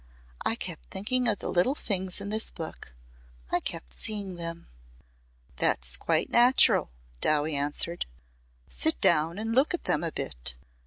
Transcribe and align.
"I 0.43 0.55
kept 0.55 0.89
thinking 0.89 1.27
of 1.27 1.37
the 1.37 1.47
little 1.49 1.75
things 1.75 2.19
in 2.19 2.29
this 2.29 2.49
book. 2.49 2.93
I 3.51 3.59
kept 3.59 3.99
seeing 3.99 4.33
them." 4.35 4.65
"That's 5.57 5.95
quite 5.95 6.31
natural," 6.31 6.89
Dowie 7.21 7.55
answered. 7.55 8.07
"Sit 8.67 8.99
down 8.99 9.37
and 9.37 9.53
look 9.53 9.75
at 9.75 9.83
them 9.83 10.03
a 10.03 10.11
bit. 10.11 10.55